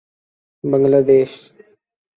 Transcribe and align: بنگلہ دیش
بنگلہ 0.63 1.01
دیش 1.07 1.31